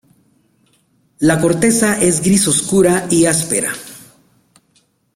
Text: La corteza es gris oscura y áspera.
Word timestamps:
La 1.19 1.39
corteza 1.39 2.01
es 2.01 2.21
gris 2.23 2.47
oscura 2.47 3.05
y 3.11 3.27
áspera. 3.27 3.71